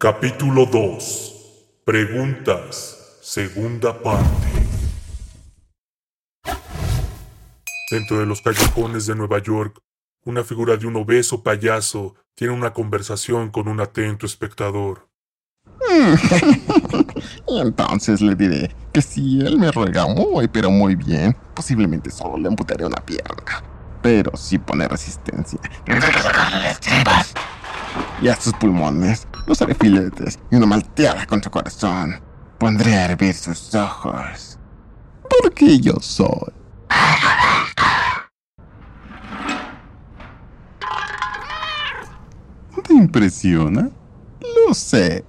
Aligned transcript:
Capítulo 0.00 0.64
2. 0.64 1.82
Preguntas. 1.84 3.18
Segunda 3.20 4.00
parte. 4.00 4.46
Dentro 7.90 8.20
de 8.20 8.26
los 8.26 8.40
callejones 8.40 9.06
de 9.06 9.16
Nueva 9.16 9.42
York, 9.42 9.80
una 10.24 10.44
figura 10.44 10.76
de 10.76 10.86
un 10.86 10.94
obeso 10.94 11.42
payaso 11.42 12.14
tiene 12.36 12.52
una 12.52 12.72
conversación 12.72 13.50
con 13.50 13.66
un 13.66 13.80
atento 13.80 14.24
espectador. 14.24 15.08
y 17.48 17.58
entonces 17.58 18.20
le 18.20 18.36
diré 18.36 18.70
que 18.92 19.02
si 19.02 19.40
él 19.40 19.58
me 19.58 19.72
ruega 19.72 20.06
muy 20.06 20.46
pero 20.46 20.70
muy 20.70 20.94
bien, 20.94 21.36
posiblemente 21.54 22.12
solo 22.12 22.38
le 22.38 22.46
amputaré 22.46 22.86
una 22.86 23.04
pierna. 23.04 23.64
Pero 24.00 24.30
si 24.36 24.58
pone 24.58 24.86
resistencia. 24.86 25.58
Y 28.22 28.28
a 28.28 28.36
sus 28.40 28.52
pulmones 28.52 29.26
los 29.48 29.62
haré 29.62 29.74
filetes 29.74 30.38
y 30.50 30.56
una 30.56 30.66
malteada 30.66 31.26
con 31.26 31.42
su 31.42 31.50
corazón. 31.50 32.20
Pondré 32.58 32.94
a 32.94 33.06
hervir 33.06 33.34
sus 33.34 33.74
ojos. 33.74 34.58
Porque 35.42 35.78
yo 35.80 35.94
soy. 36.00 36.52
¿Te 42.86 42.94
impresiona? 42.94 43.90
Lo 44.66 44.74
sé. 44.74 45.24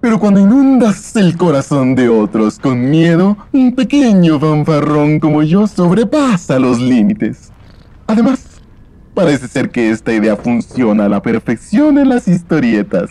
Pero 0.00 0.18
cuando 0.18 0.40
inundas 0.40 1.14
el 1.16 1.36
corazón 1.36 1.94
de 1.94 2.08
otros 2.08 2.58
con 2.58 2.90
miedo, 2.90 3.36
un 3.52 3.74
pequeño 3.74 4.40
fanfarrón 4.40 5.20
como 5.20 5.42
yo 5.42 5.66
sobrepasa 5.66 6.58
los 6.58 6.80
límites. 6.80 7.52
Además, 8.06 8.62
parece 9.14 9.46
ser 9.46 9.70
que 9.70 9.90
esta 9.90 10.12
idea 10.12 10.36
funciona 10.36 11.04
a 11.04 11.08
la 11.08 11.20
perfección 11.20 11.98
en 11.98 12.08
las 12.08 12.26
historietas. 12.26 13.10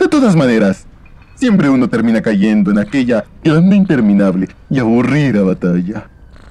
De 0.00 0.08
todas 0.08 0.34
maneras, 0.34 0.86
siempre 1.34 1.68
uno 1.68 1.86
termina 1.86 2.22
cayendo 2.22 2.70
en 2.70 2.78
aquella 2.78 3.26
grande 3.44 3.76
interminable 3.76 4.48
y 4.70 4.78
aburrida 4.78 5.42
batalla. 5.42 6.08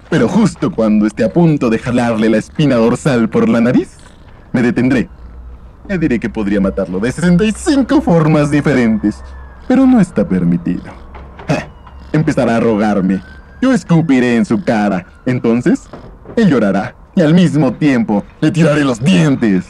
Pero 0.07 0.27
justo 0.27 0.71
cuando 0.71 1.07
esté 1.07 1.23
a 1.23 1.33
punto 1.33 1.71
de 1.71 1.79
jalarle 1.79 2.29
la 2.29 2.37
espina 2.37 2.75
dorsal 2.75 3.27
por 3.27 3.49
la 3.49 3.59
nariz, 3.59 3.97
me 4.53 4.61
detendré. 4.61 5.09
Le 5.87 5.97
diré 5.97 6.19
que 6.19 6.29
podría 6.29 6.61
matarlo 6.61 6.99
de 6.99 7.11
65 7.11 8.01
formas 8.01 8.51
diferentes, 8.51 9.23
pero 9.67 9.87
no 9.87 9.99
está 9.99 10.27
permitido. 10.27 10.83
Empezará 12.11 12.57
a 12.57 12.59
rogarme. 12.59 13.19
Yo 13.63 13.73
escupiré 13.73 14.35
en 14.35 14.45
su 14.45 14.63
cara. 14.63 15.07
Entonces, 15.25 15.89
él 16.35 16.49
llorará 16.49 16.95
y 17.15 17.21
al 17.21 17.33
mismo 17.33 17.73
tiempo 17.73 18.23
le 18.41 18.51
tiraré 18.51 18.83
los 18.83 19.03
dientes. 19.03 19.65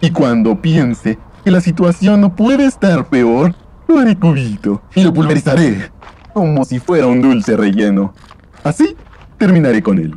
Y 0.00 0.10
cuando 0.10 0.62
piense 0.62 1.18
que 1.44 1.50
la 1.50 1.60
situación 1.60 2.20
no 2.20 2.34
puede 2.34 2.66
estar 2.66 3.08
peor, 3.08 3.54
lo 3.88 3.98
haré 3.98 4.16
cubito 4.16 4.82
y 4.94 5.02
lo 5.02 5.12
pulverizaré 5.12 5.90
como 6.32 6.64
si 6.64 6.78
fuera 6.78 7.06
un 7.06 7.20
dulce 7.20 7.56
relleno. 7.56 8.14
Así 8.64 8.96
terminaré 9.38 9.82
con 9.82 9.98
él. 9.98 10.16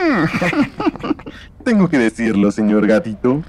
Tengo 1.64 1.88
que 1.88 1.98
decirlo, 1.98 2.50
señor 2.50 2.86
gatito. 2.86 3.42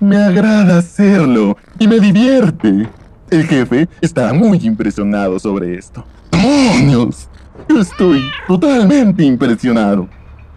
Me 0.00 0.16
agrada 0.16 0.78
hacerlo 0.78 1.56
y 1.78 1.86
me 1.86 2.00
divierte. 2.00 2.88
El 3.30 3.46
jefe 3.46 3.88
está 4.00 4.32
muy 4.32 4.58
impresionado 4.58 5.38
sobre 5.38 5.76
esto. 5.76 6.04
¡Demonios! 6.32 7.28
Yo 7.68 7.80
estoy 7.80 8.22
totalmente 8.48 9.22
impresionado. 9.22 10.08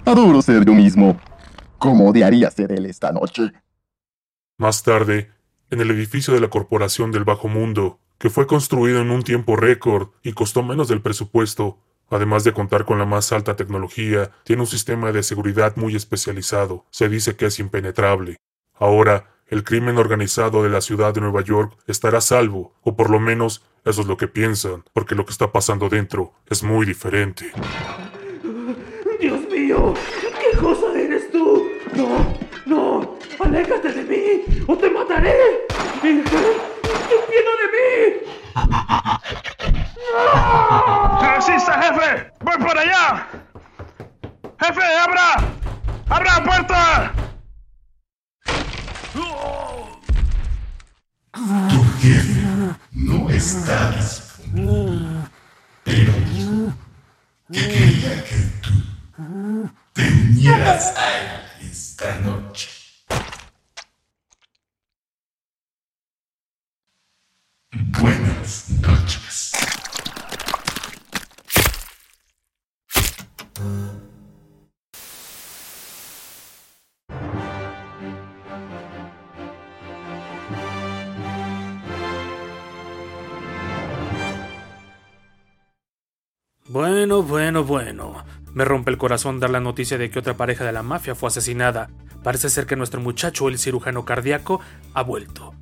Adoro 0.06 0.42
ser 0.42 0.66
yo 0.66 0.74
mismo. 0.74 1.20
¿Cómo 1.78 2.10
odiaría 2.10 2.50
ser 2.50 2.72
él 2.72 2.86
esta 2.86 3.12
noche? 3.12 3.52
Más 4.58 4.82
tarde, 4.82 5.30
en 5.74 5.82
el 5.82 5.92
edificio 5.92 6.34
de 6.34 6.40
la 6.40 6.50
Corporación 6.50 7.12
del 7.12 7.24
Bajo 7.24 7.48
Mundo, 7.48 8.00
que 8.20 8.30
fue 8.30 8.48
construido 8.48 9.02
en 9.02 9.10
un 9.10 9.24
tiempo 9.24 9.56
récord 9.56 10.10
y 10.22 10.34
costó 10.34 10.64
menos 10.64 10.88
del 10.88 11.02
presupuesto, 11.02 11.80
además 12.10 12.44
de 12.44 12.54
contar 12.54 12.86
con 12.86 13.00
la 13.00 13.06
más 13.06 13.32
alta 13.32 13.56
tecnología, 13.56 14.32
tiene 14.44 14.62
un 14.62 14.68
sistema 14.68 15.12
de 15.12 15.24
seguridad 15.24 15.76
muy 15.76 15.96
especializado. 15.96 16.86
Se 16.92 17.10
dice 17.10 17.36
que 17.36 17.48
es 17.48 17.60
impenetrable. 17.60 18.38
Ahora, 18.76 19.36
el 19.48 19.64
crimen 19.64 19.98
organizado 19.98 20.64
de 20.64 20.70
la 20.70 20.82
ciudad 20.82 21.14
de 21.14 21.22
Nueva 21.22 21.42
York 21.42 21.76
estará 21.88 22.20
a 22.20 22.22
salvo, 22.22 22.76
o 22.84 22.96
por 22.96 23.10
lo 23.10 23.20
menos 23.20 23.64
eso 23.84 24.02
es 24.02 24.08
lo 24.08 24.16
que 24.16 24.28
piensan, 24.28 24.84
porque 24.94 25.16
lo 25.16 25.26
que 25.26 25.32
está 25.32 25.52
pasando 25.52 25.90
dentro 25.90 26.34
es 26.50 26.64
muy 26.64 26.86
diferente. 26.86 27.52
Dios 29.20 29.42
mío, 29.52 29.94
¿qué 30.22 30.58
cosa 30.58 31.00
eres 31.00 31.32
tú? 31.32 31.68
No, 31.96 32.38
no, 32.66 33.13
aléjate 33.40 33.92
de 33.92 34.04
mí 34.04 34.66
o 34.68 34.78
te 34.78 34.90
mataré. 34.90 35.68
Piedad 36.02 37.58
de 37.62 37.68
mí. 37.74 37.90
¡Resista, 41.36 41.74
jefe! 41.82 42.32
¡Voy 42.42 42.58
por 42.58 42.78
allá! 42.78 43.28
¡Jefe, 44.60 44.84
abra! 45.06 45.30
¡Abra 46.10 46.38
la 46.38 46.44
puerta! 46.44 47.14
Tu 51.70 51.84
jefe 52.02 52.42
no 52.92 53.30
está 53.30 53.92
disponible. 53.92 54.63
Bueno, 87.04 87.22
bueno, 87.22 87.66
bueno. 87.66 88.24
Me 88.54 88.64
rompe 88.64 88.90
el 88.90 88.98
corazón 88.98 89.42
dar 89.42 89.50
la 89.50 89.60
noticia 89.60 89.98
de 89.98 90.10
que 90.10 90.20
otra 90.20 90.38
pareja 90.38 90.64
de 90.64 90.72
la 90.72 90.84
mafia 90.84 91.16
fue 91.16 91.28
asesinada. 91.28 91.90
Parece 92.24 92.50
ser 92.50 92.66
que 92.66 92.78
nuestro 92.78 93.02
muchacho, 93.02 93.50
el 93.50 93.58
cirujano 93.58 94.06
cardíaco, 94.06 94.62
ha 94.94 95.04
vuelto. 95.04 95.54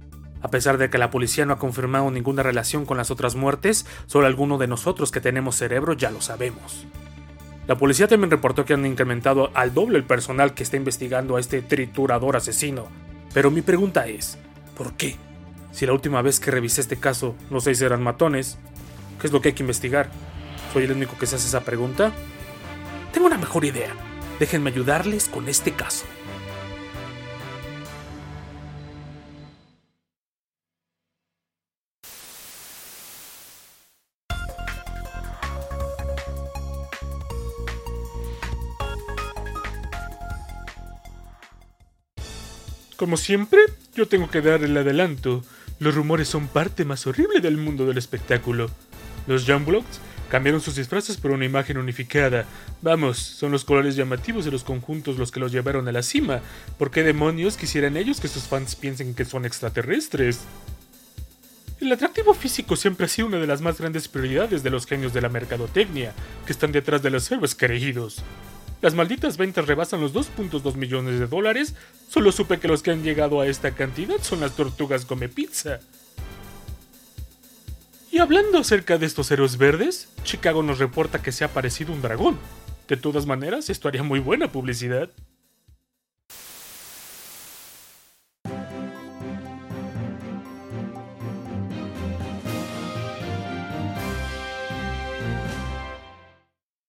A 0.44 0.50
pesar 0.50 0.78
de 0.78 0.91
que 0.91 1.00
la 1.00 1.09
policía 1.09 1.47
no 1.47 1.53
ha 1.53 1.57
confirmado 1.57 2.12
ninguna 2.12 2.44
relación 2.44 2.85
con 2.85 2.97
las 2.97 3.09
otras 3.09 3.34
muertes, 3.34 3.88
solo 4.06 4.28
alguno 4.28 4.59
de 4.59 4.68
nosotros 4.68 5.09
que 5.09 5.19
tenemos 5.19 5.56
cerebro 5.56 5.94
ya 5.94 6.12
lo 6.12 6.22
sabemos. 6.22 6.85
La 7.66 7.75
policía 7.75 8.08
también 8.08 8.29
reportó 8.29 8.63
que 8.63 8.75
han 8.75 8.85
incrementado 8.85 9.50
al 9.56 9.73
doble 9.73 9.97
el 9.97 10.03
personal 10.03 10.53
que 10.53 10.62
está 10.62 10.78
investigando 10.78 11.38
a 11.38 11.40
este 11.40 11.63
triturador 11.63 12.35
asesino. 12.35 12.85
Pero 13.34 13.50
mi 13.50 13.63
pregunta 13.63 14.06
es, 14.06 14.38
¿por 14.78 14.94
qué? 14.94 15.16
Si 15.72 15.88
la 15.88 15.94
última 15.94 16.22
vez 16.22 16.40
que 16.40 16.52
revisé 16.52 16.81
este 16.81 16.97
caso 16.97 17.34
los 17.50 17.63
seis 17.63 17.81
eran 17.81 18.03
matones, 18.03 18.59
¿qué 19.19 19.25
es 19.25 19.34
lo 19.34 19.41
que 19.41 19.50
hay 19.50 19.56
que 19.56 19.63
investigar? 19.63 20.12
¿Soy 20.74 20.86
el 20.86 20.94
único 20.94 21.18
que 21.18 21.28
se 21.28 21.36
hace 21.36 21.48
esa 21.48 21.66
pregunta? 21.66 22.14
Tengo 23.12 23.28
una 23.28 23.38
mejor 23.38 23.66
idea. 23.66 23.94
Déjenme 24.40 24.70
ayudarles 24.70 25.28
con 25.28 25.50
este 25.50 25.74
caso. 25.74 26.06
Como 42.96 43.18
siempre, 43.18 43.59
yo 43.94 44.08
tengo 44.08 44.30
que 44.30 44.42
dar 44.42 44.64
el 44.64 44.78
adelanto. 44.78 45.44
Los 45.80 45.96
rumores 45.96 46.30
son 46.30 46.48
parte 46.48 46.86
más 46.86 47.06
horrible 47.08 47.42
del 47.42 47.58
mundo 47.58 47.86
del 47.86 47.98
espectáculo. 47.98 48.70
Los 49.28 49.46
Youngbloods 49.46 50.00
cambiaron 50.32 50.62
sus 50.62 50.78
disfraces 50.78 51.18
por 51.18 51.32
una 51.32 51.44
imagen 51.44 51.78
unificada. 51.78 52.46
Vamos, 52.82 53.18
son 53.18 53.52
los 53.52 53.66
colores 53.66 53.98
llamativos 53.98 54.46
de 54.46 54.52
los 54.52 54.64
conjuntos 54.64 55.18
los 55.18 55.30
que 55.30 55.42
los 55.42 55.52
llevaron 55.52 55.90
a 55.90 55.92
la 55.92 56.02
cima. 56.02 56.40
¿Por 56.80 56.90
qué 56.90 57.04
demonios 57.04 57.58
quisieran 57.58 57.98
ellos 57.98 58.22
que 58.22 58.30
sus 58.30 58.44
fans 58.44 58.78
piensen 58.78 59.14
que 59.14 59.26
son 59.26 59.46
extraterrestres? 59.46 60.40
El 61.82 61.92
atractivo 61.92 62.34
físico 62.34 62.78
siempre 62.78 63.08
ha 63.08 63.10
sido 63.10 63.28
una 63.28 63.40
de 63.40 63.48
las 63.48 63.60
más 63.60 63.78
grandes 63.78 64.08
prioridades 64.08 64.64
de 64.64 64.70
los 64.70 64.86
genios 64.86 65.14
de 65.14 65.20
la 65.20 65.28
mercadotecnia, 65.28 66.14
que 66.46 66.54
están 66.54 66.72
detrás 66.72 67.02
de 67.02 67.10
los 67.10 67.30
héroes 67.30 67.54
creídos. 67.54 68.24
Las 68.82 68.96
malditas 68.96 69.36
ventas 69.36 69.68
rebasan 69.68 70.00
los 70.00 70.14
2.2 70.14 70.76
millones 70.76 71.20
de 71.20 71.28
dólares. 71.28 71.76
Solo 72.08 72.32
supe 72.32 72.58
que 72.58 72.70
los 72.70 72.82
que 72.82 72.92
han 72.92 73.04
llegado 73.04 73.42
a 73.42 73.48
esta 73.48 73.72
cantidad 73.72 74.22
son 74.22 74.40
las 74.40 74.56
tortugas 74.56 75.06
come 75.06 75.28
pizza. 75.28 75.82
Y 78.11 78.19
hablando 78.19 78.58
acerca 78.58 78.97
de 78.97 79.05
estos 79.05 79.31
héroes 79.31 79.58
verdes, 79.58 80.09
Chicago 80.23 80.61
nos 80.63 80.79
reporta 80.79 81.22
que 81.22 81.31
se 81.31 81.46
ha 81.46 81.47
aparecido 81.47 81.93
un 81.93 82.02
dragón. 82.02 82.37
De 82.90 82.97
todas 82.97 83.25
maneras, 83.25 83.69
esto 83.69 83.87
haría 83.87 84.03
muy 84.03 84.19
buena 84.19 84.52
publicidad. 84.52 85.09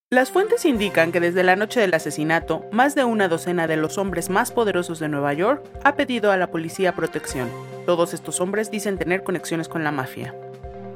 Las 0.09 0.29
fuentes 0.29 0.65
indican 0.65 1.13
que 1.13 1.21
desde 1.21 1.41
la 1.41 1.55
noche 1.55 1.79
del 1.79 1.93
asesinato, 1.93 2.65
más 2.73 2.95
de 2.95 3.05
una 3.05 3.29
docena 3.29 3.65
de 3.65 3.77
los 3.77 3.97
hombres 3.97 4.29
más 4.29 4.51
poderosos 4.51 4.99
de 4.99 5.07
Nueva 5.07 5.33
York 5.33 5.63
ha 5.85 5.95
pedido 5.95 6.31
a 6.33 6.37
la 6.37 6.51
policía 6.51 6.93
protección. 6.95 7.49
Todos 7.85 8.13
estos 8.13 8.41
hombres 8.41 8.69
dicen 8.69 8.97
tener 8.97 9.23
conexiones 9.23 9.69
con 9.69 9.85
la 9.85 9.91
mafia. 9.91 10.35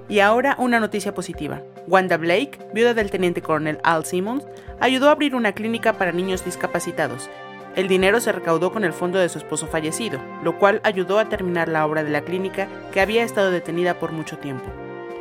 Y 0.09 0.19
ahora 0.19 0.55
una 0.57 0.79
noticia 0.79 1.13
positiva. 1.13 1.61
Wanda 1.87 2.17
Blake, 2.17 2.59
viuda 2.73 2.93
del 2.93 3.11
teniente 3.11 3.41
coronel 3.41 3.79
Al 3.83 4.05
Simmons, 4.05 4.45
ayudó 4.79 5.09
a 5.09 5.11
abrir 5.11 5.35
una 5.35 5.51
clínica 5.51 5.93
para 5.93 6.11
niños 6.11 6.45
discapacitados. 6.45 7.29
El 7.75 7.87
dinero 7.87 8.19
se 8.19 8.31
recaudó 8.31 8.71
con 8.71 8.83
el 8.83 8.93
fondo 8.93 9.19
de 9.19 9.29
su 9.29 9.37
esposo 9.37 9.67
fallecido, 9.67 10.19
lo 10.43 10.57
cual 10.57 10.81
ayudó 10.83 11.19
a 11.19 11.29
terminar 11.29 11.67
la 11.67 11.85
obra 11.85 12.03
de 12.03 12.09
la 12.09 12.21
clínica 12.21 12.67
que 12.91 13.01
había 13.01 13.23
estado 13.23 13.51
detenida 13.51 13.99
por 13.99 14.11
mucho 14.13 14.37
tiempo. 14.37 14.65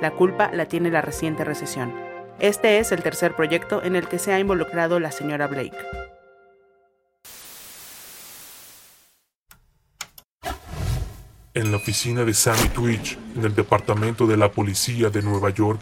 La 0.00 0.12
culpa 0.12 0.50
la 0.52 0.66
tiene 0.66 0.90
la 0.90 1.02
reciente 1.02 1.44
recesión. 1.44 1.92
Este 2.38 2.78
es 2.78 2.92
el 2.92 3.02
tercer 3.02 3.34
proyecto 3.34 3.82
en 3.82 3.96
el 3.96 4.08
que 4.08 4.18
se 4.18 4.32
ha 4.32 4.38
involucrado 4.38 5.00
la 5.00 5.10
señora 5.10 5.48
Blake. 5.48 5.76
En 11.56 11.70
la 11.70 11.78
oficina 11.78 12.22
de 12.22 12.34
Sammy 12.34 12.68
Twitch, 12.68 13.16
en 13.34 13.42
el 13.42 13.54
departamento 13.54 14.26
de 14.26 14.36
la 14.36 14.52
policía 14.52 15.08
de 15.08 15.22
Nueva 15.22 15.48
York, 15.48 15.80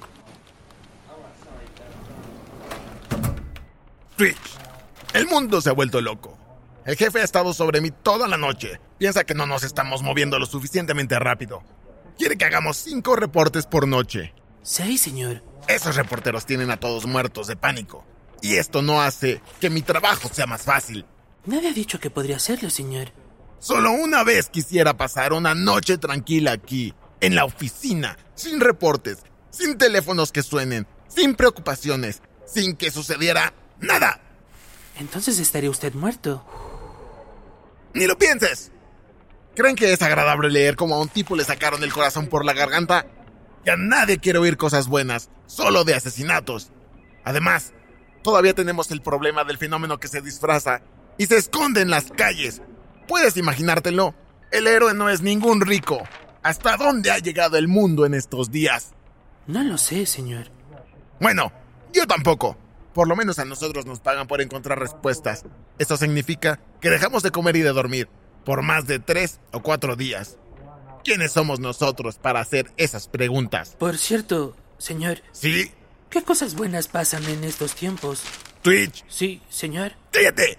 Twitch, 4.17 4.37
el 5.15 5.27
mundo 5.27 5.61
se 5.61 5.71
ha 5.71 5.73
vuelto 5.73 6.01
loco. 6.01 6.39
El 6.87 6.95
jefe 6.95 7.19
ha 7.21 7.25
estado 7.25 7.53
sobre 7.53 7.81
mí 7.81 7.91
toda 7.91 8.29
la 8.29 8.37
noche. 8.37 8.79
Piensa 8.99 9.25
que 9.25 9.35
no 9.35 9.47
nos 9.47 9.65
estamos 9.65 10.05
moviendo 10.05 10.39
lo 10.39 10.47
suficientemente 10.47 11.19
rápido. 11.19 11.65
Quiere 12.17 12.39
que 12.39 12.45
hagamos 12.45 12.77
cinco 12.77 13.17
reportes 13.17 13.67
por 13.67 13.89
noche. 13.89 14.33
Sí, 14.63 14.97
señor. 14.97 15.43
Esos 15.67 15.97
reporteros 15.97 16.47
tienen 16.47 16.71
a 16.71 16.79
todos 16.79 17.05
muertos 17.05 17.49
de 17.49 17.57
pánico. 17.57 18.05
Y 18.41 18.59
esto 18.59 18.81
no 18.81 19.03
hace 19.03 19.41
que 19.61 19.71
mi 19.71 19.83
trabajo 19.83 20.29
sea 20.33 20.47
más 20.47 20.63
fácil. 20.63 21.05
Nadie 21.47 21.71
ha 21.71 21.73
dicho 21.73 21.99
que 21.99 22.11
podría 22.11 22.37
hacerlo, 22.37 22.71
señor. 22.71 23.09
Solo 23.65 23.93
una 23.93 24.25
vez 24.25 24.51
quisiera 24.51 24.93
pasar 24.93 25.33
una 25.33 25.55
noche 25.55 25.97
tranquila 25.97 26.53
aquí, 26.53 26.93
en 27.23 27.35
la 27.35 27.47
oficina, 27.47 28.19
sin 28.35 28.61
reportes, 28.61 29.21
sin 29.49 29.79
teléfonos 29.79 30.33
que 30.33 30.43
suenen, 30.43 30.87
sin 31.09 31.35
preocupaciones, 31.35 32.21
sin 32.45 32.77
que 32.77 32.91
sucediera 32.91 33.55
nada. 33.81 34.21
Entonces 35.01 35.39
estaría 35.39 35.71
usted 35.71 35.95
muerto. 35.95 36.45
Ni 37.95 38.07
lo 38.07 38.19
pienses. 38.19 38.71
¿Creen 39.57 39.77
que 39.77 39.95
es 39.95 40.03
agradable 40.03 40.51
leer 40.51 40.77
cómo 40.77 40.97
a 40.97 41.01
un 41.01 41.09
tipo 41.09 41.35
le 41.35 41.45
sacaron 41.45 41.83
el 41.83 41.93
corazón 41.95 42.27
por 42.27 42.45
la 42.45 42.53
garganta? 42.53 43.07
Ya 43.65 43.77
nadie 43.79 44.19
quiere 44.19 44.41
oír 44.41 44.59
cosas 44.59 44.89
buenas, 44.89 45.31
solo 45.47 45.85
de 45.85 45.95
asesinatos. 45.95 46.71
Además, 47.25 47.73
todavía 48.23 48.53
tenemos 48.53 48.91
el 48.91 49.01
problema 49.01 49.43
del 49.45 49.57
fenómeno 49.57 49.99
que 49.99 50.09
se 50.09 50.21
disfraza 50.21 50.83
y 51.17 51.25
se 51.25 51.39
esconde 51.39 51.81
en 51.81 51.89
las 51.89 52.11
calles. 52.11 52.61
Puedes 53.07 53.37
imaginártelo. 53.37 54.15
El 54.51 54.67
héroe 54.67 54.95
no 54.95 55.09
es 55.11 55.23
ningún 55.23 55.61
rico. 55.61 56.03
¿Hasta 56.43 56.77
dónde 56.77 57.11
ha 57.11 57.19
llegado 57.19 57.57
el 57.57 57.69
mundo 57.69 58.07
en 58.07 58.15
estos 58.15 58.51
días? 58.51 58.93
No 59.47 59.63
lo 59.63 59.79
sé, 59.79 60.07
señor. 60.07 60.51
Bueno, 61.21 61.53
yo 61.93 62.07
tampoco. 62.07 62.57
Por 62.93 63.09
lo 63.09 63.17
menos 63.17 63.39
a 63.39 63.45
nosotros 63.45 63.87
nos 63.87 64.01
pagan 64.01 64.27
por 64.27 64.41
encontrar 64.41 64.79
respuestas. 64.79 65.45
Eso 65.79 65.97
significa 65.97 66.61
que 66.81 66.91
dejamos 66.91 67.23
de 67.23 67.31
comer 67.31 67.57
y 67.57 67.63
de 67.63 67.73
dormir 67.73 68.09
por 68.45 68.63
más 68.63 68.87
de 68.87 68.99
tres 68.99 69.41
o 69.53 69.61
cuatro 69.61 69.97
días. 69.97 70.39
¿Quiénes 71.03 71.33
somos 71.33 71.61
nosotros 71.61 72.19
para 72.19 72.41
hacer 72.41 72.71
esas 72.77 73.09
preguntas? 73.09 73.77
Por 73.79 73.99
cierto, 73.99 74.57
señor. 74.79 75.19
¿Sí? 75.33 75.71
¿Qué 76.09 76.23
cosas 76.23 76.55
buenas 76.55 76.89
pasan 76.89 77.25
en 77.25 77.45
estos 77.45 77.75
tiempos? 77.75 78.23
Twitch. 78.63 79.05
Sí, 79.09 79.43
señor. 79.49 79.93
¡Cállate! 80.13 80.59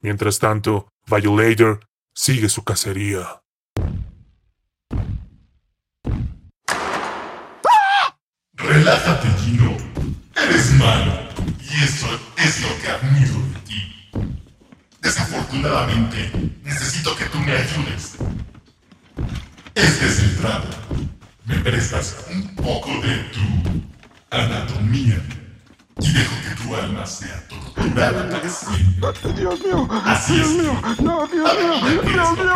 Mientras 0.00 0.38
tanto, 0.38 0.88
Violator 1.06 1.80
sigue 2.14 2.48
su 2.48 2.62
cacería. 2.64 3.42
Relájate, 8.54 9.28
Gino. 9.40 9.76
Eres 10.36 10.72
malo. 10.74 11.12
Y 11.60 11.84
eso 11.84 12.06
es 12.36 12.62
lo 12.62 12.68
que 12.80 12.88
admiro 12.88 13.34
de 13.34 13.60
ti. 13.66 14.10
Desafortunadamente, 15.00 16.30
necesito 16.62 17.14
que 17.16 17.24
tú 17.26 17.38
me 17.40 17.52
ayudes. 17.52 18.16
Este 19.74 20.06
es 20.06 20.18
el 20.20 20.36
trato. 20.36 20.68
Me 21.44 21.58
prestas 21.58 22.24
un 22.30 22.54
poco 22.54 22.90
de 23.02 23.18
tu 23.30 23.40
anatomía 24.30 25.20
dejo 26.02 26.34
que 26.48 26.62
tu 26.62 26.74
alma 26.74 27.06
sea 27.06 27.48
torturada 27.48 28.28
para 28.30 28.48
siempre. 28.48 29.32
Dios 29.34 29.60
mío, 29.64 29.88
Así 30.04 30.34
Dios 30.34 30.48
es. 30.48 30.58
mío, 30.58 30.72
no, 31.02 31.26
Dios 31.26 31.50
mío, 31.58 32.02
Dios 32.02 32.38
mío. 32.38 32.54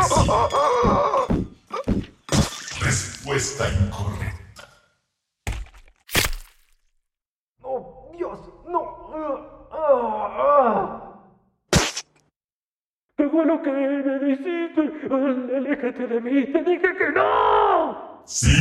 Respuesta 2.81 3.69
incorrecta. 3.69 4.69
Oh, 7.63 8.13
Dios, 8.17 8.39
no. 8.69 9.11
Ah, 9.73 10.37
ah. 10.39 11.03
¿Qué 13.17 13.29
fue 13.29 13.47
lo 13.47 13.63
que 13.63 13.71
me 13.73 14.33
hiciste? 14.33 14.83
Aléjate 15.11 16.07
de 16.07 16.21
mí, 16.21 16.45
te 16.53 16.63
dije 16.63 16.97
que 16.99 17.13
no. 17.15 18.23
Sí, 18.27 18.53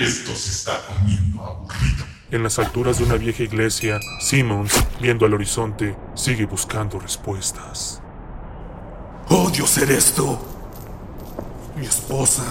esto 0.00 0.34
se 0.34 0.50
está 0.50 0.80
poniendo 0.86 1.44
aburrido. 1.44 2.04
En 2.30 2.42
las 2.42 2.58
alturas 2.58 2.98
de 2.98 3.04
una 3.04 3.16
vieja 3.16 3.42
iglesia, 3.42 3.98
Simmons, 4.20 4.72
viendo 5.00 5.26
al 5.26 5.34
horizonte, 5.34 5.96
sigue 6.14 6.46
buscando 6.46 6.98
respuestas. 6.98 8.00
Odio 9.28 9.66
ser 9.66 9.90
esto. 9.90 10.38
Mi 11.76 11.86
esposa. 11.86 12.44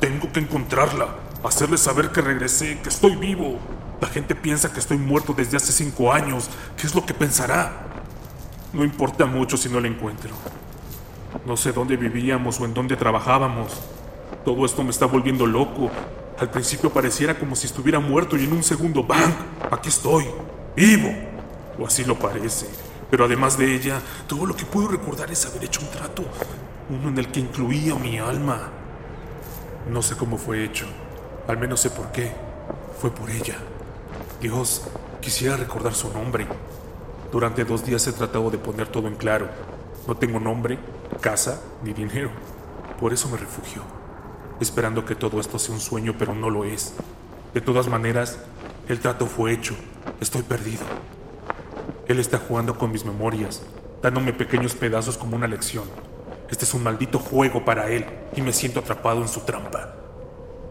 Tengo 0.00 0.30
que 0.32 0.40
encontrarla. 0.40 1.08
Hacerle 1.44 1.78
saber 1.78 2.10
que 2.10 2.20
regresé, 2.20 2.78
que 2.80 2.88
estoy 2.88 3.16
vivo. 3.16 3.58
La 4.00 4.08
gente 4.08 4.34
piensa 4.34 4.72
que 4.72 4.80
estoy 4.80 4.98
muerto 4.98 5.32
desde 5.32 5.56
hace 5.56 5.72
cinco 5.72 6.12
años. 6.12 6.48
¿Qué 6.76 6.86
es 6.86 6.94
lo 6.94 7.04
que 7.04 7.14
pensará? 7.14 7.86
No 8.72 8.84
importa 8.84 9.26
mucho 9.26 9.56
si 9.56 9.68
no 9.68 9.80
la 9.80 9.88
encuentro. 9.88 10.30
No 11.46 11.56
sé 11.56 11.72
dónde 11.72 11.96
vivíamos 11.96 12.60
o 12.60 12.64
en 12.64 12.74
dónde 12.74 12.96
trabajábamos. 12.96 13.72
Todo 14.44 14.64
esto 14.66 14.84
me 14.84 14.90
está 14.90 15.06
volviendo 15.06 15.46
loco. 15.46 15.90
Al 16.38 16.50
principio 16.50 16.90
pareciera 16.90 17.36
como 17.36 17.56
si 17.56 17.66
estuviera 17.66 17.98
muerto 17.98 18.36
y 18.36 18.44
en 18.44 18.52
un 18.52 18.62
segundo, 18.62 19.02
¡bang! 19.02 19.32
Aquí 19.72 19.88
estoy, 19.88 20.24
vivo. 20.76 21.12
O 21.78 21.86
así 21.86 22.04
lo 22.04 22.16
parece. 22.16 22.66
Pero 23.10 23.24
además 23.24 23.58
de 23.58 23.74
ella, 23.74 24.00
todo 24.28 24.46
lo 24.46 24.54
que 24.54 24.64
puedo 24.64 24.86
recordar 24.86 25.30
es 25.32 25.46
haber 25.46 25.64
hecho 25.64 25.80
un 25.80 25.88
trato. 25.88 26.22
Uno 26.90 27.08
en 27.08 27.18
el 27.18 27.28
que 27.32 27.40
incluía 27.40 27.96
mi 27.96 28.18
alma. 28.18 28.70
No 29.90 30.00
sé 30.00 30.16
cómo 30.16 30.38
fue 30.38 30.64
hecho. 30.64 30.86
Al 31.48 31.58
menos 31.58 31.80
sé 31.80 31.90
por 31.90 32.12
qué. 32.12 32.30
Fue 33.00 33.10
por 33.10 33.30
ella. 33.30 33.56
Dios, 34.40 34.82
quisiera 35.20 35.56
recordar 35.56 35.94
su 35.94 36.12
nombre. 36.12 36.46
Durante 37.32 37.64
dos 37.64 37.84
días 37.84 38.06
he 38.06 38.12
tratado 38.12 38.48
de 38.50 38.58
poner 38.58 38.86
todo 38.86 39.08
en 39.08 39.16
claro. 39.16 39.48
No 40.06 40.16
tengo 40.16 40.38
nombre, 40.38 40.78
casa 41.20 41.60
ni 41.82 41.92
dinero. 41.92 42.30
Por 43.00 43.12
eso 43.12 43.28
me 43.28 43.38
refugio. 43.38 43.97
Esperando 44.60 45.04
que 45.04 45.14
todo 45.14 45.38
esto 45.38 45.58
sea 45.58 45.74
un 45.74 45.80
sueño, 45.80 46.16
pero 46.18 46.34
no 46.34 46.50
lo 46.50 46.64
es. 46.64 46.94
De 47.54 47.60
todas 47.60 47.86
maneras, 47.86 48.38
el 48.88 48.98
trato 48.98 49.26
fue 49.26 49.52
hecho. 49.52 49.76
Estoy 50.20 50.42
perdido. 50.42 50.82
Él 52.08 52.18
está 52.18 52.38
jugando 52.38 52.76
con 52.76 52.90
mis 52.90 53.04
memorias, 53.04 53.62
dándome 54.02 54.32
pequeños 54.32 54.74
pedazos 54.74 55.16
como 55.16 55.36
una 55.36 55.46
lección. 55.46 55.84
Este 56.50 56.64
es 56.64 56.74
un 56.74 56.82
maldito 56.82 57.18
juego 57.18 57.64
para 57.64 57.88
él 57.88 58.06
y 58.34 58.42
me 58.42 58.52
siento 58.52 58.80
atrapado 58.80 59.20
en 59.22 59.28
su 59.28 59.40
trampa. 59.40 59.94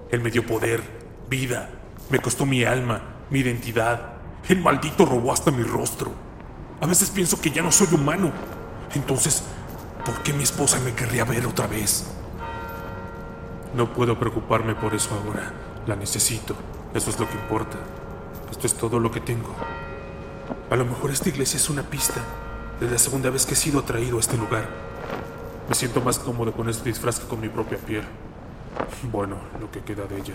Él 0.09 0.21
me 0.21 0.31
dio 0.31 0.45
poder, 0.45 0.81
vida, 1.29 1.69
me 2.09 2.19
costó 2.19 2.45
mi 2.45 2.63
alma, 2.63 3.01
mi 3.29 3.39
identidad. 3.39 4.13
El 4.49 4.61
maldito 4.61 5.05
robó 5.05 5.31
hasta 5.31 5.51
mi 5.51 5.63
rostro. 5.63 6.11
A 6.81 6.87
veces 6.87 7.09
pienso 7.09 7.39
que 7.39 7.51
ya 7.51 7.61
no 7.61 7.71
soy 7.71 7.87
humano. 7.93 8.31
Entonces, 8.95 9.43
¿por 10.05 10.23
qué 10.23 10.33
mi 10.33 10.43
esposa 10.43 10.79
me 10.79 10.93
querría 10.93 11.23
ver 11.23 11.45
otra 11.45 11.67
vez? 11.67 12.16
No 13.77 13.93
puedo 13.93 14.17
preocuparme 14.17 14.73
por 14.73 14.95
eso 14.95 15.13
ahora. 15.13 15.53
La 15.85 15.95
necesito. 15.95 16.55
Eso 16.95 17.11
es 17.11 17.19
lo 17.19 17.29
que 17.29 17.35
importa. 17.35 17.77
Esto 18.49 18.65
es 18.65 18.73
todo 18.73 18.99
lo 18.99 19.11
que 19.11 19.19
tengo. 19.21 19.53
A 20.71 20.75
lo 20.75 20.83
mejor 20.83 21.11
esta 21.11 21.29
iglesia 21.29 21.57
es 21.57 21.69
una 21.69 21.83
pista 21.83 22.19
de 22.79 22.89
la 22.89 22.97
segunda 22.97 23.29
vez 23.29 23.45
que 23.45 23.53
he 23.53 23.55
sido 23.55 23.81
atraído 23.81 24.17
a 24.17 24.19
este 24.19 24.35
lugar. 24.35 24.67
Me 25.69 25.75
siento 25.75 26.01
más 26.01 26.17
cómodo 26.17 26.53
con 26.53 26.67
este 26.67 26.89
disfraz 26.89 27.19
que 27.19 27.27
con 27.27 27.39
mi 27.39 27.49
propia 27.49 27.77
piel. 27.77 28.03
Bueno, 29.11 29.35
lo 29.61 29.69
que 29.69 29.81
queda 29.81 30.05
de 30.05 30.17
ella. 30.17 30.33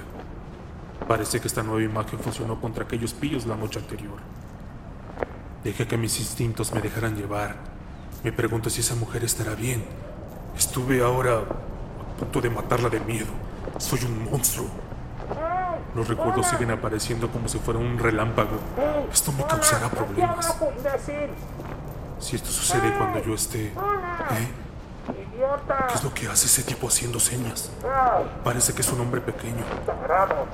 Parece 1.09 1.41
que 1.41 1.49
esta 1.49 1.65
nueva 1.65 1.83
imagen 1.83 2.21
funcionó 2.21 2.61
contra 2.61 2.85
aquellos 2.85 3.13
pillos 3.13 3.45
la 3.47 3.57
noche 3.57 3.81
anterior. 3.81 4.19
Dejé 5.65 5.89
que 5.89 5.97
mis 5.97 6.17
instintos 6.21 6.73
me 6.73 6.81
dejaran 6.81 7.17
llevar. 7.17 7.57
Me 8.23 8.31
pregunto 8.31 8.71
si 8.71 8.83
esa 8.83 8.95
mujer 8.95 9.25
estará 9.25 9.57
bien. 9.57 9.85
Estuve 10.57 11.03
ahora 11.03 11.43
de 12.31 12.51
matarla 12.51 12.89
de 12.89 13.01
miedo. 13.01 13.33
Soy 13.79 14.05
un 14.05 14.31
monstruo. 14.31 14.67
Los 15.95 16.09
recuerdos 16.09 16.47
siguen 16.47 16.71
apareciendo 16.71 17.31
como 17.31 17.49
si 17.49 17.59
fuera 17.59 17.79
un 17.79 17.99
relámpago. 17.99 18.59
Esto 19.13 19.33
me 19.33 19.45
causará 19.45 19.89
problemas. 19.89 20.57
Si 22.19 22.37
esto 22.37 22.51
sucede 22.51 22.97
cuando 22.97 23.23
yo 23.23 23.35
esté... 23.35 23.67
¿Eh? 23.67 23.73
¿Qué 25.89 25.95
es 25.95 26.05
lo 26.05 26.15
que 26.15 26.29
hace 26.29 26.47
ese 26.47 26.63
tipo 26.63 26.87
haciendo 26.87 27.19
señas? 27.19 27.71
Parece 28.45 28.73
que 28.73 28.81
es 28.81 28.93
un 28.93 29.01
hombre 29.01 29.21
pequeño. 29.21 29.65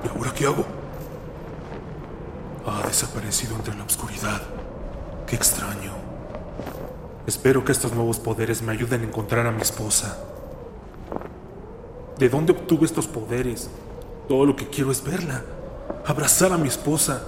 ¿Y 0.05 0.09
ahora 0.09 0.33
qué 0.35 0.47
hago? 0.47 0.65
Ha 2.67 2.87
desaparecido 2.87 3.55
entre 3.55 3.75
la 3.77 3.85
oscuridad. 3.85 4.43
Qué 5.27 5.37
extraño. 5.37 5.93
Espero 7.27 7.65
que 7.65 7.73
estos 7.73 7.93
nuevos 7.93 8.19
poderes 8.19 8.63
me 8.63 8.73
ayuden 8.73 9.03
a 9.03 9.05
encontrar 9.05 9.47
a 9.47 9.53
mi 9.53 9.61
esposa. 9.61 10.17
¿De 12.19 12.29
dónde 12.29 12.53
obtuve 12.53 12.85
estos 12.85 13.07
poderes? 13.07 13.71
Todo 14.29 14.45
lo 14.45 14.57
que 14.57 14.69
quiero 14.69 14.91
es 14.91 15.03
verla. 15.03 15.45
Abrazar 16.05 16.53
a 16.53 16.59
mi 16.59 16.69
esposa. 16.69 17.23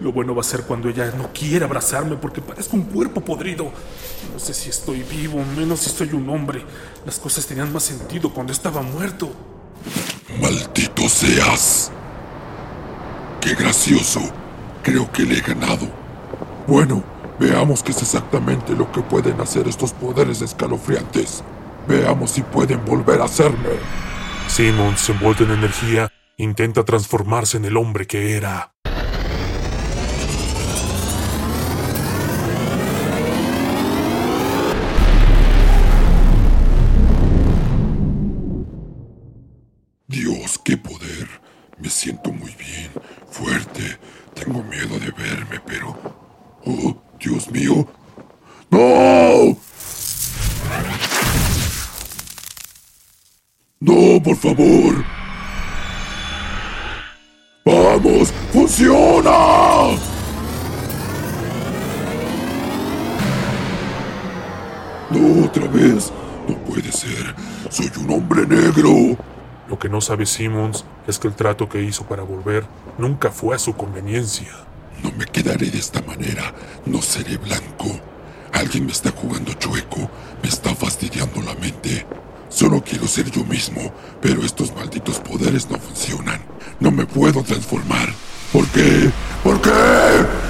Lo 0.00 0.12
bueno 0.12 0.34
va 0.34 0.42
a 0.42 0.44
ser 0.44 0.62
cuando 0.64 0.88
ella 0.88 1.12
no 1.16 1.32
quiera 1.32 1.66
abrazarme 1.66 2.16
porque 2.16 2.40
parezco 2.40 2.76
un 2.76 2.82
cuerpo 2.82 3.20
podrido. 3.22 3.70
No 4.32 4.38
sé 4.38 4.52
si 4.52 4.68
estoy 4.68 5.02
vivo, 5.02 5.42
menos 5.56 5.80
si 5.80 5.90
soy 5.90 6.12
un 6.12 6.28
hombre. 6.28 6.64
Las 7.06 7.18
cosas 7.18 7.46
tenían 7.46 7.72
más 7.72 7.84
sentido 7.84 8.32
cuando 8.32 8.52
estaba 8.52 8.82
muerto. 8.82 9.30
Maldito 10.40 11.08
seas. 11.08 11.90
Qué 13.40 13.54
gracioso. 13.54 14.20
Creo 14.82 15.10
que 15.10 15.22
le 15.22 15.38
he 15.38 15.40
ganado. 15.40 15.88
Bueno, 16.66 17.02
veamos 17.40 17.82
qué 17.82 17.92
es 17.92 18.02
exactamente 18.02 18.74
lo 18.74 18.90
que 18.92 19.00
pueden 19.00 19.40
hacer 19.40 19.66
estos 19.66 19.92
poderes 19.92 20.42
escalofriantes. 20.42 21.42
Veamos 21.86 22.30
si 22.30 22.42
pueden 22.42 22.84
volver 22.84 23.20
a 23.20 23.24
hacerme. 23.24 23.70
Simmons, 24.48 25.08
envuelto 25.08 25.44
en 25.44 25.52
energía, 25.52 26.08
intenta 26.36 26.84
transformarse 26.84 27.56
en 27.56 27.64
el 27.64 27.76
hombre 27.76 28.06
que 28.06 28.36
era. 28.36 28.71
Favor. 54.42 55.04
¡Vamos! 57.64 58.32
¡Funciona! 58.52 59.30
No, 65.10 65.44
otra 65.44 65.68
vez. 65.68 66.12
No 66.48 66.56
puede 66.64 66.90
ser. 66.90 67.36
Soy 67.70 67.88
un 68.00 68.10
hombre 68.10 68.44
negro. 68.44 69.16
Lo 69.68 69.78
que 69.78 69.88
no 69.88 70.00
sabe 70.00 70.26
Simmons 70.26 70.84
es 71.06 71.20
que 71.20 71.28
el 71.28 71.34
trato 71.34 71.68
que 71.68 71.80
hizo 71.80 72.04
para 72.04 72.24
volver 72.24 72.66
nunca 72.98 73.30
fue 73.30 73.54
a 73.54 73.60
su 73.60 73.74
conveniencia. 73.74 74.50
No 75.04 75.12
me 75.12 75.24
quedaré 75.24 75.70
de 75.70 75.78
esta 75.78 76.02
manera. 76.02 76.52
No 76.84 77.00
seré 77.00 77.36
blanco. 77.36 77.86
Alguien 78.52 78.86
me 78.86 78.92
está 78.92 79.12
jugando 79.12 79.52
chueco. 79.52 80.10
Me 80.42 80.48
está 80.48 80.74
fastidiando 80.74 81.40
la 81.42 81.54
mente. 81.54 82.04
Solo 82.54 82.82
quiero 82.84 83.08
ser 83.08 83.30
yo 83.30 83.44
mismo, 83.44 83.92
pero 84.20 84.44
estos 84.44 84.74
malditos 84.74 85.18
poderes 85.20 85.70
no 85.70 85.78
funcionan. 85.78 86.40
No 86.80 86.90
me 86.90 87.06
puedo 87.06 87.42
transformar. 87.42 88.12
¿Por 88.52 88.66
qué? 88.68 89.10
¿Por 89.42 89.60
qué? 89.62 89.70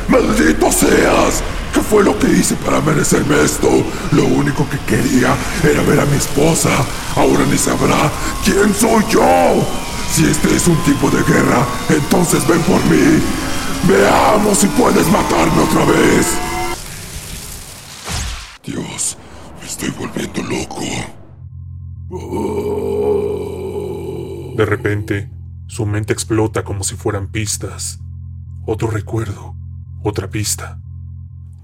¡Maldito 0.09 0.73
seas! 0.73 1.42
¿Qué 1.73 1.80
fue 1.80 2.02
lo 2.02 2.18
que 2.18 2.26
hice 2.28 2.56
para 2.56 2.80
merecerme 2.80 3.42
esto? 3.42 3.68
Lo 4.11 4.25
único 4.25 4.68
que 4.68 4.78
quería 4.80 5.37
era 5.62 5.82
ver 5.82 6.00
a 6.00 6.06
mi 6.06 6.16
esposa. 6.16 6.71
Ahora 7.16 7.44
ni 7.49 7.56
sabrá 7.56 8.11
quién 8.44 8.75
soy 8.75 9.04
yo. 9.09 9.64
Si 10.12 10.26
este 10.26 10.56
es 10.56 10.66
un 10.66 10.76
tipo 10.82 11.09
de 11.09 11.23
guerra, 11.23 11.64
entonces 11.88 12.47
ven 12.49 12.61
por 12.62 12.85
mí. 12.87 13.23
Veamos 13.88 14.59
si 14.59 14.66
puedes 14.66 15.06
matarme 15.06 15.62
otra 15.62 15.85
vez. 15.85 16.26
Dios, 18.64 19.16
me 19.61 19.66
estoy 19.66 19.90
volviendo 19.90 20.42
loco. 20.42 20.82
De 24.62 24.66
repente, 24.66 25.28
su 25.66 25.87
mente 25.87 26.12
explota 26.12 26.62
como 26.62 26.85
si 26.85 26.95
fueran 26.95 27.33
pistas. 27.33 27.99
Otro 28.64 28.87
recuerdo, 28.87 29.57
otra 30.04 30.31
pista. 30.31 30.81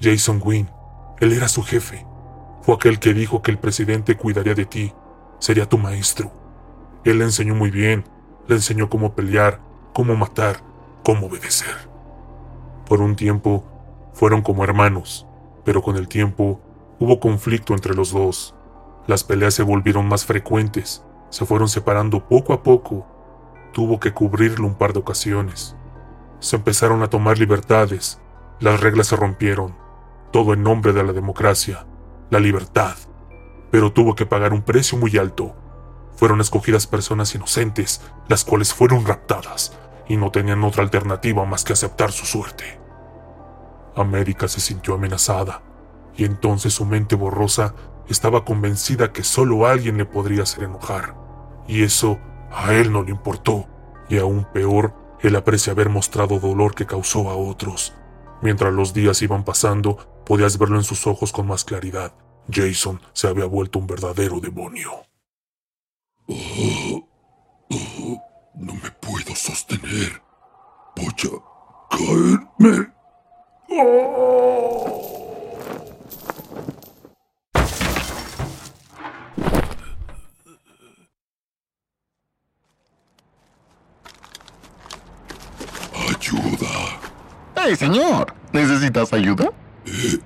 Jason 0.01 0.41
Wynn, 0.45 0.69
él 1.21 1.33
era 1.33 1.47
su 1.47 1.63
jefe. 1.63 2.05
Fue 2.63 2.75
aquel 2.75 2.99
que 2.99 3.15
dijo 3.15 3.41
que 3.41 3.53
el 3.53 3.59
presidente 3.61 4.17
cuidaría 4.17 4.57
de 4.57 4.67
ti, 4.67 4.93
sería 5.39 5.69
tu 5.69 5.79
maestro. 5.79 6.33
Él 7.05 7.21
le 7.21 7.27
enseñó 7.27 7.55
muy 7.55 7.71
bien, 7.71 8.03
le 8.49 8.57
enseñó 8.57 8.91
cómo 8.91 9.15
pelear, 9.15 9.61
cómo 9.95 10.17
matar, 10.17 10.65
cómo 11.05 11.29
obedecer. 11.29 11.89
Por 12.85 13.01
un 13.01 13.15
tiempo, 13.15 13.65
fueron 14.13 14.43
como 14.43 14.65
hermanos, 14.65 15.25
pero 15.65 15.83
con 15.83 15.95
el 15.95 16.09
tiempo 16.09 16.61
hubo 16.99 17.21
conflicto 17.21 17.75
entre 17.75 17.95
los 17.95 18.11
dos. 18.11 18.57
Las 19.07 19.23
peleas 19.23 19.55
se 19.55 19.63
volvieron 19.63 20.09
más 20.09 20.25
frecuentes, 20.25 21.05
se 21.31 21.45
fueron 21.45 21.69
separando 21.69 22.27
poco 22.27 22.53
a 22.53 22.63
poco. 22.63 23.07
Tuvo 23.73 24.01
que 24.01 24.13
cubrirlo 24.13 24.67
un 24.67 24.75
par 24.75 24.93
de 24.93 25.01
ocasiones. 25.01 25.77
Se 26.41 26.57
empezaron 26.57 27.03
a 27.03 27.11
tomar 27.11 27.39
libertades, 27.39 28.21
las 28.61 28.81
reglas 28.81 29.09
se 29.09 29.17
rompieron, 29.17 29.77
todo 30.33 30.53
en 30.53 30.63
nombre 30.63 30.93
de 30.93 31.05
la 31.05 31.13
democracia, 31.13 31.87
la 32.31 32.41
libertad. 32.41 32.97
Pero 33.71 33.93
tuvo 33.93 34.15
que 34.15 34.27
pagar 34.27 34.53
un 34.53 34.63
precio 34.63 34.99
muy 34.99 35.17
alto. 35.17 35.55
Fueron 36.17 36.41
escogidas 36.41 36.87
personas 36.87 37.35
inocentes, 37.35 38.01
las 38.29 38.45
cuales 38.45 38.75
fueron 38.75 39.07
raptadas, 39.07 39.79
y 40.09 40.17
no 40.17 40.31
tenían 40.31 40.65
otra 40.65 40.83
alternativa 40.83 41.45
más 41.45 41.65
que 41.65 41.75
aceptar 41.75 42.11
su 42.11 42.27
suerte. 42.27 42.81
América 43.95 44.49
se 44.49 44.61
sintió 44.61 44.95
amenazada, 44.95 45.63
y 46.17 46.25
entonces 46.25 46.75
su 46.75 46.85
mente 46.85 47.15
borrosa 47.15 47.75
estaba 48.09 48.45
convencida 48.45 49.13
que 49.13 49.23
solo 49.23 49.67
alguien 49.67 49.97
le 49.99 50.05
podría 50.05 50.43
hacer 50.43 50.65
enojar, 50.65 51.17
y 51.67 51.83
eso 51.83 52.19
a 52.51 52.73
él 52.75 52.93
no 52.93 53.03
le 53.03 53.11
importó, 53.11 53.67
y 54.09 54.19
aún 54.19 54.47
peor, 54.53 54.95
él 55.21 55.37
aprecia 55.37 55.73
haber 55.73 55.89
mostrado 55.89 56.39
dolor 56.39 56.75
que 56.75 56.87
causó 56.87 57.29
a 57.29 57.37
otros. 57.37 57.95
Mientras 58.41 58.73
los 58.73 58.95
días 58.95 59.21
iban 59.23 59.45
pasando, 59.45 60.23
podías 60.25 60.59
verlo 60.59 60.77
en 60.77 60.85
sus 60.85 61.07
ojos 61.07 61.33
con 61.33 61.47
más 61.47 61.65
claridad. 61.65 62.15
Jason 62.51 63.01
se 63.13 63.29
había 63.29 63.47
vuelto 63.47 63.79
un 63.79 63.87
verdadero 63.87 64.41
demonio. 64.41 64.91
Oh, 66.29 67.09
oh, 67.71 68.23
no 68.55 68.75
me 68.75 68.91
puedo 69.01 69.35
sostener. 69.35 70.23
Voy 70.97 71.07
a 71.07 71.97
caerme. 71.97 72.93
Oh. 73.71 74.59
Ayuda. 86.11 87.01
¡Hey, 87.61 87.77
señor! 87.77 88.35
¿Necesitas 88.53 89.13
ayuda? 89.13 89.51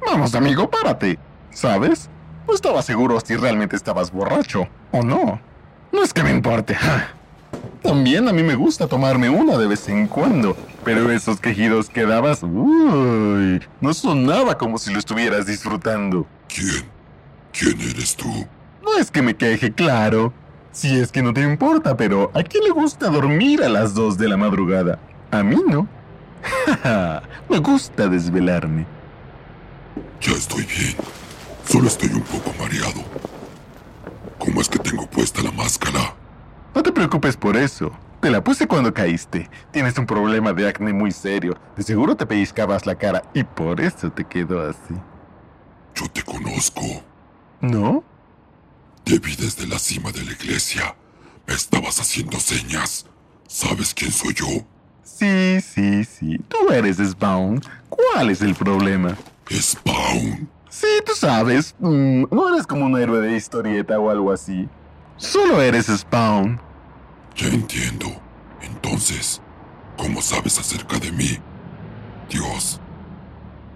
Vamos, 0.06 0.34
amigo, 0.34 0.68
párate. 0.68 1.18
¿Sabes? 1.50 2.08
No 2.46 2.54
estaba 2.54 2.82
seguro 2.82 3.18
si 3.24 3.36
realmente 3.36 3.76
estabas 3.76 4.12
borracho 4.12 4.68
o 4.90 5.02
no. 5.02 5.40
No 5.92 6.02
es 6.02 6.12
que 6.12 6.22
me 6.22 6.30
importe. 6.30 6.74
ja. 6.74 7.08
También 7.82 8.28
a 8.28 8.32
mí 8.32 8.42
me 8.42 8.54
gusta 8.54 8.86
tomarme 8.86 9.28
una 9.28 9.56
de 9.58 9.66
vez 9.66 9.88
en 9.88 10.06
cuando, 10.06 10.56
pero 10.84 11.10
esos 11.10 11.40
quejidos 11.40 11.88
que 11.88 12.06
dabas, 12.06 12.42
uy, 12.42 13.60
no 13.80 13.92
sonaba 13.92 14.56
como 14.56 14.78
si 14.78 14.92
lo 14.92 14.98
estuvieras 14.98 15.46
disfrutando. 15.46 16.26
¿Quién? 16.48 16.84
¿Quién 17.52 17.80
eres 17.80 18.16
tú? 18.16 18.46
No 18.82 18.98
es 18.98 19.10
que 19.10 19.22
me 19.22 19.34
queje, 19.34 19.72
claro. 19.72 20.32
Si 20.70 20.98
es 20.98 21.10
que 21.12 21.22
no 21.22 21.34
te 21.34 21.42
importa, 21.42 21.96
pero 21.96 22.30
¿a 22.34 22.42
quién 22.42 22.64
le 22.64 22.70
gusta 22.70 23.08
dormir 23.10 23.62
a 23.62 23.68
las 23.68 23.94
2 23.94 24.16
de 24.16 24.28
la 24.28 24.36
madrugada? 24.36 24.98
A 25.30 25.42
mí 25.42 25.56
no. 25.66 25.86
me 27.48 27.58
gusta 27.58 28.08
desvelarme. 28.08 28.86
Ya 30.20 30.32
estoy 30.32 30.64
bien. 30.64 30.96
Solo 31.64 31.88
estoy 31.88 32.10
un 32.10 32.22
poco 32.22 32.52
mareado. 32.58 33.02
¿Cómo 34.38 34.60
es 34.60 34.68
que 34.68 34.78
tengo 34.78 35.06
puesta 35.06 35.42
la 35.42 35.52
máscara? 35.52 36.14
No 36.74 36.82
te 36.82 36.92
preocupes 36.92 37.36
por 37.36 37.56
eso. 37.56 37.92
Te 38.20 38.30
la 38.30 38.42
puse 38.42 38.66
cuando 38.66 38.94
caíste. 38.94 39.50
Tienes 39.72 39.98
un 39.98 40.06
problema 40.06 40.52
de 40.52 40.68
acné 40.68 40.92
muy 40.92 41.10
serio. 41.10 41.56
De 41.76 41.82
seguro 41.82 42.16
te 42.16 42.26
pellizcabas 42.26 42.86
la 42.86 42.94
cara 42.94 43.22
y 43.34 43.44
por 43.44 43.80
eso 43.80 44.10
te 44.10 44.24
quedó 44.24 44.68
así. 44.68 44.94
Yo 45.94 46.08
te 46.08 46.22
conozco. 46.22 46.82
¿No? 47.60 48.04
¿De 49.04 49.18
Te 49.18 49.26
vi 49.26 49.34
desde 49.36 49.66
la 49.66 49.78
cima 49.78 50.12
de 50.12 50.24
la 50.24 50.32
iglesia. 50.32 50.94
Me 51.46 51.54
estabas 51.54 52.00
haciendo 52.00 52.38
señas. 52.38 53.06
¿Sabes 53.48 53.92
quién 53.92 54.12
soy 54.12 54.34
yo? 54.34 54.46
Sí, 55.02 55.60
sí, 55.60 56.04
sí. 56.04 56.38
Tú 56.48 56.70
eres 56.72 56.98
Spawn. 56.98 57.60
¿Cuál 57.88 58.30
es 58.30 58.42
el 58.42 58.54
problema? 58.54 59.16
Spawn. 59.50 60.48
Sí, 60.70 60.86
tú 61.04 61.12
sabes. 61.14 61.74
mm, 61.78 62.24
no 62.30 62.54
eres 62.54 62.66
como 62.66 62.86
un 62.86 62.98
héroe 62.98 63.20
de 63.20 63.36
historieta 63.36 63.98
o 63.98 64.10
algo 64.10 64.32
así. 64.32 64.68
Solo 65.16 65.60
eres 65.60 65.86
Spawn. 65.86 66.60
Ya 67.36 67.48
entiendo. 67.48 68.06
Entonces, 68.62 69.40
¿cómo 69.96 70.22
sabes 70.22 70.58
acerca 70.58 70.98
de 70.98 71.12
mí? 71.12 71.38
Dios, 72.30 72.80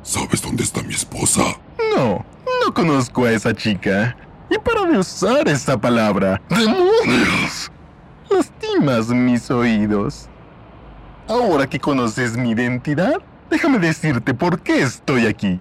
¿sabes 0.03 0.41
dónde 0.41 0.63
está 0.65 0.83
mi 0.83 0.95
esposa? 0.95 1.43
No, 1.95 2.25
no 2.65 2.75
conozco 2.75 3.25
a 3.25 3.33
esa 3.33 3.53
chica. 3.55 4.17
Y 4.49 4.59
para 4.59 4.85
de 4.85 4.99
usar 4.99 5.49
esa 5.49 5.79
palabra, 5.79 6.41
¡demonios! 6.49 7.71
Lastimas 8.31 9.09
mis 9.09 9.51
oídos. 9.51 10.29
Ahora 11.29 11.67
que 11.69 11.81
conoces 11.81 12.37
mi 12.37 12.51
identidad, 12.51 13.15
déjame 13.51 13.81
decirte 13.81 14.33
por 14.33 14.61
qué 14.61 14.83
estoy 14.83 15.27
aquí. 15.27 15.61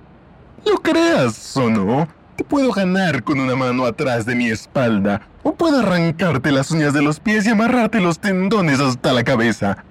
Lo 0.64 0.78
creas 0.78 1.58
o 1.58 1.70
no, 1.70 2.08
te 2.36 2.44
puedo 2.44 2.72
ganar 2.72 3.24
con 3.24 3.40
una 3.40 3.56
mano 3.56 3.86
atrás 3.86 4.28
de 4.28 4.36
mi 4.36 4.48
espalda, 4.50 5.22
o 5.42 5.56
puedo 5.56 5.80
arrancarte 5.80 6.52
las 6.52 6.70
uñas 6.70 6.94
de 6.94 7.02
los 7.02 7.20
pies 7.20 7.48
y 7.48 7.50
amarrarte 7.50 8.00
los 8.00 8.20
tendones 8.20 8.80
hasta 8.80 9.12
la 9.12 9.24
cabeza. 9.24 9.84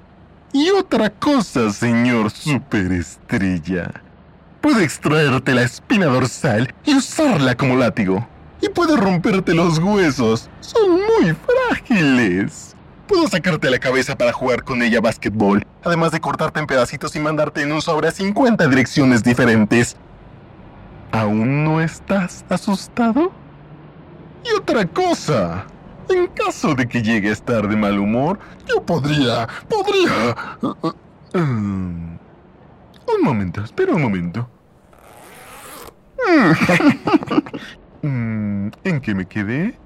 Y 0.53 0.71
otra 0.71 1.11
cosa, 1.11 1.73
señor 1.73 2.31
superestrella. 2.31 3.91
Puedo 4.61 4.79
extraerte 4.79 5.55
la 5.55 5.63
espina 5.63 6.07
dorsal 6.07 6.73
y 6.85 6.95
usarla 6.95 7.57
como 7.57 7.77
látigo. 7.77 8.27
Y 8.63 8.69
puedo 8.69 8.97
romperte 8.97 9.55
los 9.55 9.81
huesos. 9.81 10.49
Son 10.61 10.93
muy 10.93 11.35
frágiles. 11.35 12.74
Puedo 13.07 13.29
sacarte 13.29 13.71
la 13.71 13.79
cabeza 13.79 14.17
para 14.17 14.33
jugar 14.33 14.65
con 14.65 14.83
ella 14.83 15.01
básquetbol, 15.01 15.67
además 15.83 16.13
de 16.13 16.21
cortarte 16.21 16.61
en 16.61 16.67
pedacitos 16.67 17.15
y 17.17 17.21
mandarte 17.21 17.63
en 17.63 17.73
un 17.73 17.83
sobre 17.83 18.09
a 18.09 18.11
50 18.11 18.67
direcciones 18.69 19.23
diferentes. 19.23 19.97
¿Aún 21.13 21.65
no 21.65 21.81
estás 21.81 22.45
asustado? 22.49 23.31
Y 24.45 24.57
otra 24.57 24.87
cosa. 24.87 25.67
En 26.09 26.27
caso 26.29 26.75
de 26.75 26.87
que 26.87 27.03
llegue 27.03 27.31
a 27.31 27.33
estar 27.33 27.67
de 27.69 27.77
mal 27.77 27.99
humor, 27.99 28.39
yo 28.69 28.83
podría... 28.83 29.49
podría... 29.69 30.37
um, 31.35 32.19
un 33.07 33.23
momento, 33.23 33.63
espera 33.63 33.95
un 33.95 34.03
momento. 34.03 34.49
Mm, 38.03 38.69
¿En 38.85 39.01
qué 39.01 39.15
me 39.15 39.25
quedé? 39.25 39.79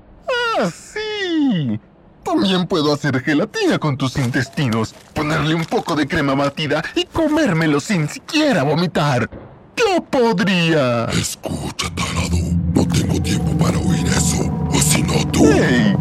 ¡Ah, 0.59 0.69
sí! 0.73 1.79
También 2.29 2.67
puedo 2.67 2.93
hacer 2.93 3.23
gelatina 3.23 3.79
con 3.79 3.97
tus 3.97 4.19
intestinos, 4.19 4.95
ponerle 5.15 5.55
un 5.55 5.65
poco 5.65 5.97
de 5.97 6.07
crema 6.07 6.35
batida 6.35 6.85
y 6.95 7.07
comérmelo 7.07 7.81
sin 7.81 8.07
siquiera 8.07 8.65
vomitar. 8.65 9.31
¡Lo 9.79 10.05
podría! 10.05 11.07
Escucha, 11.07 11.89
tarado. 11.95 12.37
No 12.75 12.87
tengo 12.87 13.23
tiempo 13.23 13.57
para 13.57 13.79
oír 13.79 14.07
eso. 14.09 14.43
O 14.69 14.75
si 14.75 15.03
no, 15.03 15.27
tú. 15.33 15.49
Hey, 15.55 15.97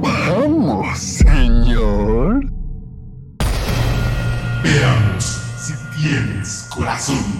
¡Vamos, 0.00 0.98
señor! 0.98 2.44
Veamos 4.62 5.40
si 5.58 5.74
tienes 6.00 6.68
corazón. 6.70 7.39